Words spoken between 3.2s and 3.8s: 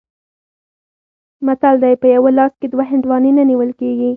نه نیول